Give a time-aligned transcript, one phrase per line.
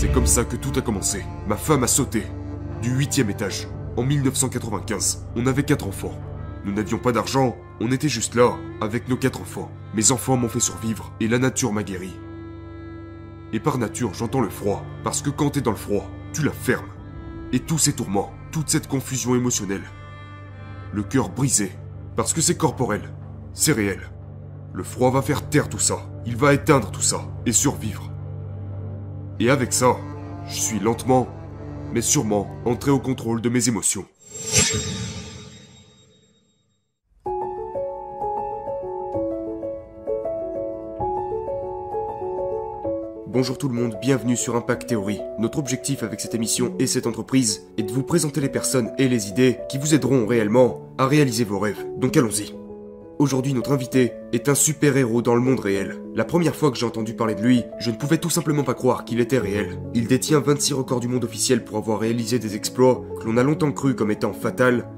[0.00, 1.24] C'est comme ça que tout a commencé.
[1.48, 2.22] Ma femme a sauté
[2.80, 3.66] du huitième étage.
[3.96, 6.16] En 1995, on avait quatre enfants.
[6.64, 9.72] Nous n'avions pas d'argent, on était juste là, avec nos quatre enfants.
[9.94, 12.12] Mes enfants m'ont fait survivre, et la nature m'a guéri.
[13.52, 16.52] Et par nature, j'entends le froid, parce que quand t'es dans le froid, tu la
[16.52, 16.92] fermes.
[17.52, 19.90] Et tous ces tourments, toute cette confusion émotionnelle.
[20.92, 21.72] Le cœur brisé,
[22.14, 23.02] parce que c'est corporel,
[23.52, 24.12] c'est réel.
[24.74, 28.07] Le froid va faire taire tout ça, il va éteindre tout ça, et survivre.
[29.40, 29.96] Et avec ça,
[30.48, 31.28] je suis lentement,
[31.92, 34.04] mais sûrement entré au contrôle de mes émotions.
[43.28, 45.20] Bonjour tout le monde, bienvenue sur Impact Theory.
[45.38, 49.08] Notre objectif avec cette émission et cette entreprise est de vous présenter les personnes et
[49.08, 51.86] les idées qui vous aideront réellement à réaliser vos rêves.
[51.96, 52.52] Donc allons-y.
[53.18, 55.96] Aujourd'hui, notre invité est un super-héros dans le monde réel.
[56.14, 58.74] La première fois que j'ai entendu parler de lui, je ne pouvais tout simplement pas
[58.74, 59.80] croire qu'il était réel.
[59.92, 63.42] Il détient 26 records du monde officiel pour avoir réalisé des exploits que l'on a
[63.42, 64.88] longtemps cru comme étant fatals,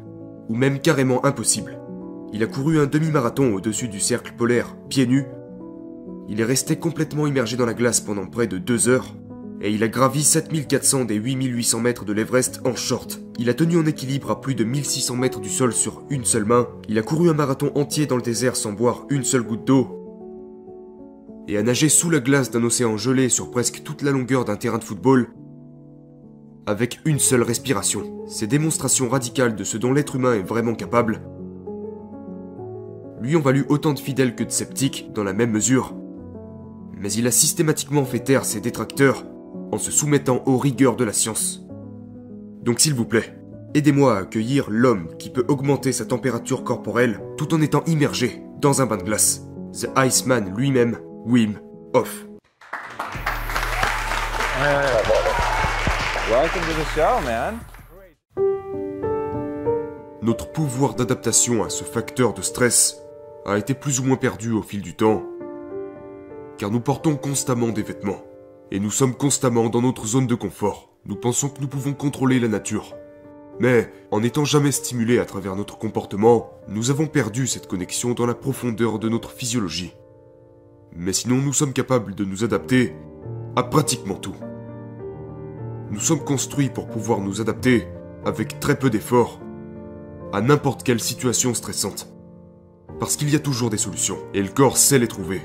[0.50, 1.80] ou même carrément impossibles.
[2.32, 5.24] Il a couru un demi-marathon au-dessus du cercle polaire, pieds nus,
[6.32, 9.16] il est resté complètement immergé dans la glace pendant près de deux heures,
[9.60, 13.20] et il a gravi 7400 des 8800 mètres de l'Everest en short.
[13.38, 16.46] Il a tenu en équilibre à plus de 1600 mètres du sol sur une seule
[16.46, 19.66] main, il a couru un marathon entier dans le désert sans boire une seule goutte
[19.66, 19.96] d'eau,
[21.46, 24.56] et a nagé sous la glace d'un océan gelé sur presque toute la longueur d'un
[24.56, 25.28] terrain de football,
[26.66, 28.26] avec une seule respiration.
[28.28, 31.20] Ces démonstrations radicales de ce dont l'être humain est vraiment capable
[33.20, 35.94] lui ont valu autant de fidèles que de sceptiques, dans la même mesure,
[36.96, 39.24] mais il a systématiquement fait taire ses détracteurs
[39.72, 41.64] en se soumettant aux rigueurs de la science.
[42.62, 43.36] Donc s'il vous plaît,
[43.74, 48.82] aidez-moi à accueillir l'homme qui peut augmenter sa température corporelle tout en étant immergé dans
[48.82, 49.42] un bain de glace.
[49.72, 51.58] The Iceman lui-même, Wim
[51.94, 52.26] Hof.
[56.30, 57.58] Welcome to the show, man.
[60.22, 62.98] Notre pouvoir d'adaptation à ce facteur de stress
[63.46, 65.22] a été plus ou moins perdu au fil du temps
[66.60, 68.22] car nous portons constamment des vêtements.
[68.70, 70.90] Et nous sommes constamment dans notre zone de confort.
[71.04, 72.94] Nous pensons que nous pouvons contrôler la nature.
[73.58, 78.26] Mais, en n'étant jamais stimulés à travers notre comportement, nous avons perdu cette connexion dans
[78.26, 79.92] la profondeur de notre physiologie.
[80.94, 82.94] Mais sinon, nous sommes capables de nous adapter
[83.56, 84.36] à pratiquement tout.
[85.90, 87.88] Nous sommes construits pour pouvoir nous adapter,
[88.24, 89.40] avec très peu d'efforts,
[90.32, 92.08] à n'importe quelle situation stressante.
[92.98, 95.42] Parce qu'il y a toujours des solutions, et le corps sait les trouver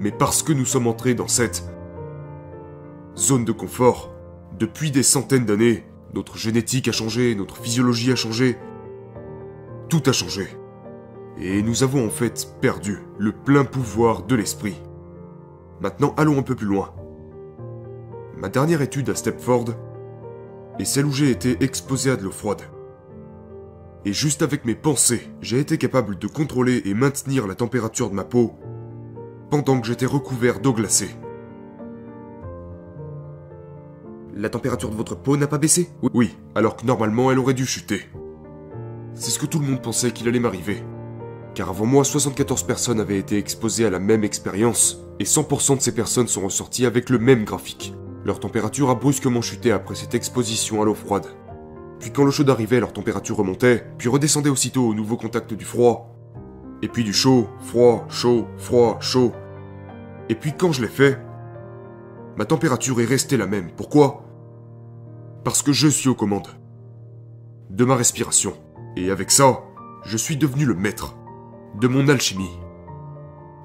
[0.00, 1.64] mais parce que nous sommes entrés dans cette
[3.18, 4.10] zone de confort.
[4.58, 5.84] Depuis des centaines d'années,
[6.14, 8.56] notre génétique a changé, notre physiologie a changé,
[9.88, 10.46] tout a changé.
[11.40, 14.80] Et nous avons en fait perdu le plein pouvoir de l'esprit.
[15.80, 16.94] Maintenant, allons un peu plus loin.
[18.36, 19.66] Ma dernière étude à Stepford
[20.78, 22.62] est celle où j'ai été exposé à de l'eau froide.
[24.04, 28.14] Et juste avec mes pensées, j'ai été capable de contrôler et maintenir la température de
[28.14, 28.54] ma peau
[29.50, 31.10] pendant que j'étais recouvert d'eau glacée.
[34.34, 37.66] La température de votre peau n'a pas baissé Oui, alors que normalement elle aurait dû
[37.66, 38.02] chuter.
[39.14, 40.82] C'est ce que tout le monde pensait qu'il allait m'arriver.
[41.54, 45.82] Car avant moi, 74 personnes avaient été exposées à la même expérience, et 100% de
[45.82, 47.94] ces personnes sont ressorties avec le même graphique.
[48.24, 51.26] Leur température a brusquement chuté après cette exposition à l'eau froide.
[51.98, 55.64] Puis quand l'eau chaude arrivait, leur température remontait, puis redescendait aussitôt au nouveau contact du
[55.64, 56.14] froid,
[56.82, 59.32] et puis du chaud, froid, chaud, froid, chaud.
[60.28, 61.18] Et puis quand je l'ai fait,
[62.38, 63.72] ma température est restée la même.
[63.76, 64.22] Pourquoi?
[65.42, 66.46] Parce que je suis aux commandes.
[67.68, 68.54] De ma respiration.
[68.94, 69.64] Et avec ça,
[70.04, 71.16] je suis devenu le maître
[71.80, 72.56] de mon alchimie.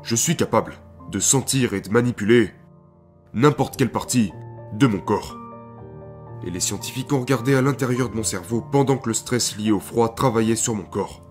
[0.02, 0.74] Je suis capable
[1.12, 2.50] de sentir et de manipuler
[3.36, 4.34] n'importe quelle partie
[4.74, 5.38] de mon corps.
[6.44, 9.72] Et les scientifiques ont regardé à l'intérieur de mon cerveau pendant que le stress lié
[9.72, 11.22] au froid travaillait sur mon corps.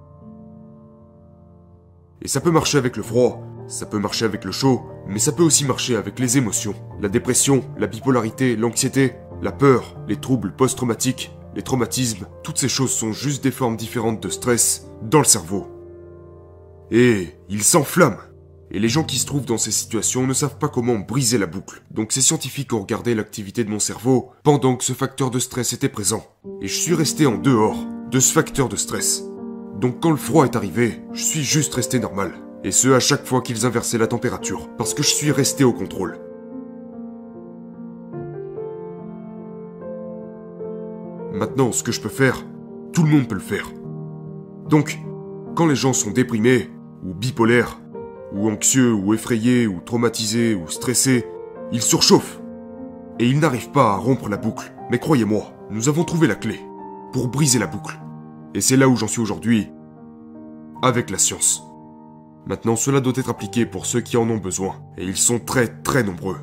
[2.20, 5.32] Et ça peut marcher avec le froid, ça peut marcher avec le chaud, mais ça
[5.32, 6.74] peut aussi marcher avec les émotions.
[7.00, 12.93] La dépression, la bipolarité, l'anxiété, la peur, les troubles post-traumatiques, les traumatismes, toutes ces choses
[12.93, 15.66] sont juste des formes différentes de stress dans le cerveau.
[16.90, 18.19] Et ils s'enflamment.
[18.70, 21.46] Et les gens qui se trouvent dans ces situations ne savent pas comment briser la
[21.46, 21.82] boucle.
[21.90, 25.75] Donc ces scientifiques ont regardé l'activité de mon cerveau pendant que ce facteur de stress
[25.75, 26.25] était présent.
[26.62, 27.76] Et je suis resté en dehors
[28.10, 29.25] de ce facteur de stress.
[29.78, 32.32] Donc quand le froid est arrivé, je suis juste resté normal.
[32.64, 35.73] Et ce à chaque fois qu'ils inversaient la température, parce que je suis resté au
[35.73, 36.19] contrôle.
[41.32, 42.44] Maintenant, ce que je peux faire,
[42.93, 43.69] tout le monde peut le faire.
[44.69, 44.99] Donc,
[45.56, 46.70] quand les gens sont déprimés,
[47.05, 47.81] ou bipolaires,
[48.32, 51.26] ou anxieux, ou effrayés, ou traumatisés, ou stressés,
[51.73, 52.41] ils surchauffent.
[53.19, 54.73] Et ils n'arrivent pas à rompre la boucle.
[54.91, 56.61] Mais croyez-moi, nous avons trouvé la clé
[57.12, 57.99] pour briser la boucle.
[58.55, 59.69] Et c'est là où j'en suis aujourd'hui,
[60.82, 61.64] avec la science.
[62.46, 65.68] Maintenant, cela doit être appliqué pour ceux qui en ont besoin, et ils sont très
[65.68, 66.38] très nombreux.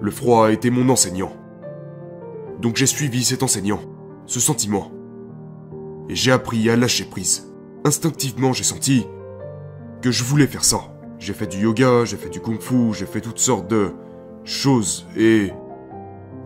[0.00, 1.32] Le froid a été mon enseignant.
[2.60, 3.80] Donc j'ai suivi cet enseignant,
[4.26, 4.92] ce sentiment.
[6.08, 7.52] Et j'ai appris à lâcher prise.
[7.84, 9.06] Instinctivement, j'ai senti
[10.00, 10.80] que je voulais faire ça.
[11.18, 13.92] J'ai fait du yoga, j'ai fait du kung fu, j'ai fait toutes sortes de
[14.44, 15.52] choses et...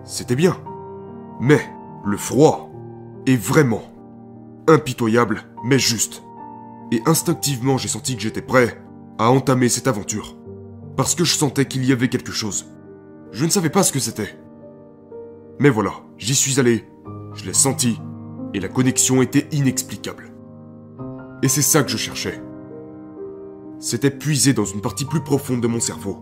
[0.04, 0.56] C'était bien.
[1.40, 1.60] Mais
[2.04, 2.70] le froid
[3.26, 3.82] est vraiment
[4.66, 6.22] impitoyable, mais juste.
[6.92, 8.80] Et instinctivement, j'ai senti que j'étais prêt
[9.18, 10.36] à entamer cette aventure.
[10.96, 12.66] Parce que je sentais qu'il y avait quelque chose.
[13.32, 14.38] Je ne savais pas ce que c'était.
[15.58, 16.88] Mais voilà, j'y suis allé,
[17.34, 18.00] je l'ai senti,
[18.54, 20.32] et la connexion était inexplicable.
[21.42, 22.40] Et c'est ça que je cherchais.
[23.80, 26.18] C'était puiser dans une partie plus profonde de mon cerveau.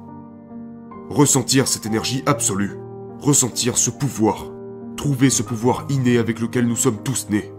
[1.11, 2.77] Ressentir cette énergie absolue,
[3.21, 4.47] ressentir ce pouvoir,
[4.97, 7.53] trouver ce pouvoir inné avec lequel nous sommes tous nés.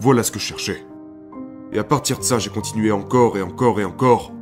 [0.00, 0.84] Voilà ce que je cherchais.
[1.72, 4.32] Et à partir de ça, j'ai continué encore et encore et encore.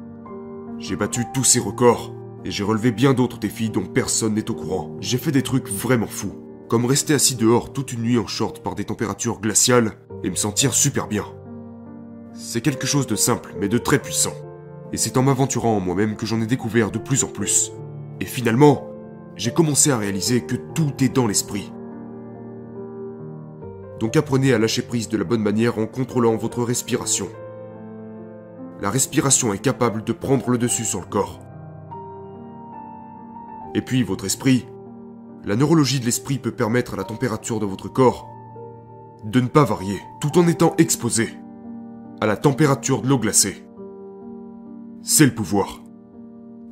[0.78, 2.12] J'ai battu tous ces records
[2.44, 4.96] et j'ai relevé bien d'autres défis dont personne n'est au courant.
[5.00, 6.34] J'ai fait des trucs vraiment fous,
[6.68, 9.92] comme rester assis dehors toute une nuit en short par des températures glaciales
[10.24, 11.24] et me sentir super bien.
[12.34, 14.34] C'est quelque chose de simple mais de très puissant.
[14.92, 17.72] Et c'est en m'aventurant en moi-même que j'en ai découvert de plus en plus.
[18.20, 18.88] Et finalement,
[19.36, 21.72] j'ai commencé à réaliser que tout est dans l'esprit.
[24.00, 27.28] Donc apprenez à lâcher prise de la bonne manière en contrôlant votre respiration.
[28.80, 31.40] La respiration est capable de prendre le dessus sur le corps.
[33.74, 34.66] Et puis votre esprit.
[35.44, 38.28] La neurologie de l'esprit peut permettre à la température de votre corps
[39.24, 41.30] de ne pas varier, tout en étant exposé
[42.20, 43.64] à la température de l'eau glacée.
[45.04, 45.82] C'est le pouvoir.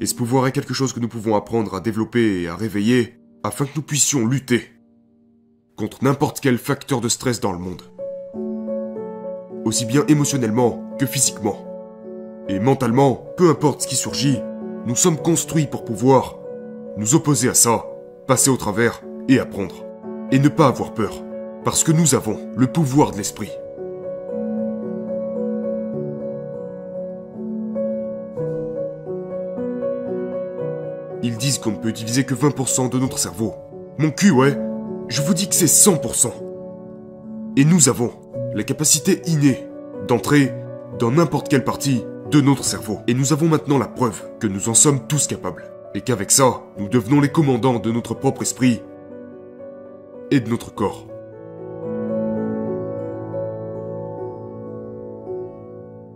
[0.01, 3.19] Et ce pouvoir est quelque chose que nous pouvons apprendre à développer et à réveiller
[3.43, 4.71] afin que nous puissions lutter
[5.77, 7.83] contre n'importe quel facteur de stress dans le monde.
[9.65, 11.67] Aussi bien émotionnellement que physiquement.
[12.49, 14.39] Et mentalement, peu importe ce qui surgit,
[14.87, 16.37] nous sommes construits pour pouvoir
[16.97, 17.85] nous opposer à ça,
[18.29, 19.85] passer au travers et apprendre.
[20.31, 21.15] Et ne pas avoir peur.
[21.65, 23.51] Parce que nous avons le pouvoir de l'esprit.
[31.23, 33.55] Ils disent qu'on ne peut utiliser que 20% de notre cerveau.
[33.99, 34.57] Mon cul, ouais.
[35.09, 36.33] Je vous dis que c'est 100%.
[37.57, 38.13] Et nous avons
[38.55, 39.67] la capacité innée
[40.09, 40.55] d'entrer
[40.99, 43.01] dans n'importe quelle partie de notre cerveau.
[43.07, 45.65] Et nous avons maintenant la preuve que nous en sommes tous capables
[45.95, 48.81] et qu'avec ça, nous devenons les commandants de notre propre esprit
[50.31, 51.07] et de notre corps.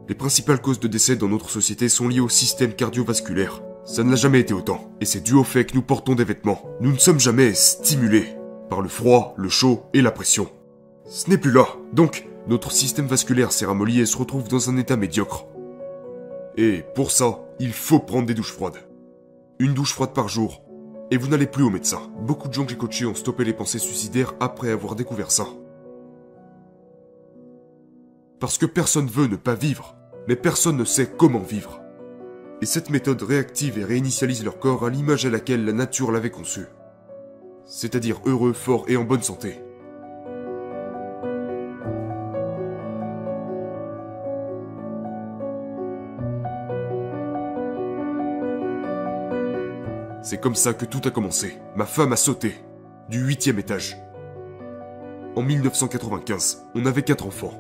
[0.09, 3.63] Les principales causes de décès dans notre société sont liées au système cardiovasculaire.
[3.85, 6.25] Ça ne l'a jamais été autant, et c'est dû au fait que nous portons des
[6.25, 6.63] vêtements.
[6.81, 8.35] Nous ne sommes jamais stimulés
[8.71, 10.49] par le froid, le chaud et la pression.
[11.05, 14.97] Ce n'est plus là, donc notre système vasculaire s'est et se retrouve dans un état
[14.97, 15.47] médiocre.
[16.57, 18.79] Et pour ça, il faut prendre des douches froides.
[19.59, 20.63] Une douche froide par jour.
[21.11, 22.01] Et vous n'allez plus au médecin.
[22.21, 25.47] Beaucoup de gens que coachés ont stoppé les pensées suicidaires après avoir découvert ça.
[28.41, 29.95] Parce que personne veut ne pas vivre,
[30.27, 31.84] mais personne ne sait comment vivre.
[32.65, 36.31] Et cette méthode réactive et réinitialise leur corps à l'image à laquelle la nature l'avait
[36.31, 36.63] conçu.
[37.67, 39.61] C'est-à-dire heureux, fort et en bonne santé.
[50.23, 51.59] C'est comme ça que tout a commencé.
[51.77, 52.55] Ma femme a sauté.
[53.11, 53.99] Du huitième étage.
[55.37, 57.53] En 1995, on avait quatre enfants.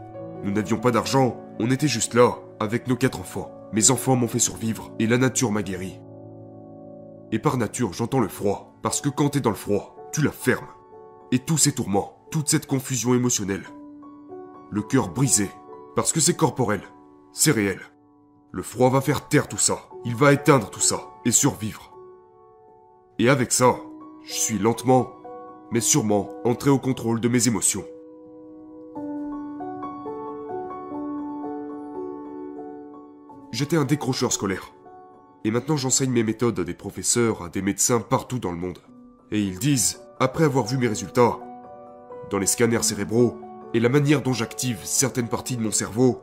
[0.44, 3.53] Nous n'avions pas d'argent, on était juste là, avec nos quatre enfants.
[3.75, 5.99] Mes enfants m'ont fait survivre, et la nature m'a guéri.
[7.33, 10.31] Et par nature, j'entends le froid, parce que quand t'es dans le froid, tu la
[10.31, 10.69] fermes.
[11.33, 13.64] Et tous ces tourments, toute cette confusion émotionnelle.
[14.71, 15.50] Le cœur brisé,
[15.97, 16.83] parce que c'est corporel,
[17.33, 17.81] c'est réel.
[18.52, 21.93] Le froid va faire taire tout ça, il va éteindre tout ça, et survivre.
[23.19, 23.75] Et avec ça,
[24.25, 25.11] je suis lentement,
[25.73, 27.85] mais sûrement entré au contrôle de mes émotions.
[33.54, 34.73] J'étais un décrocheur scolaire.
[35.44, 38.80] Et maintenant j'enseigne mes méthodes à des professeurs, à des médecins partout dans le monde.
[39.30, 41.38] Et ils disent, après avoir vu mes résultats,
[42.32, 43.38] dans les scanners cérébraux,
[43.73, 46.20] et la manière dont j'active certaines parties de mon cerveau,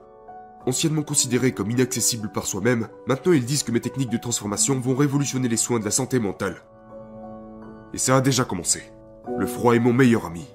[0.65, 4.93] anciennement considérées comme inaccessibles par soi-même, maintenant ils disent que mes techniques de transformation vont
[4.95, 6.61] révolutionner les soins de la santé mentale.
[7.93, 8.91] Et ça a déjà commencé.
[9.38, 10.50] Le froid est mon meilleur ami.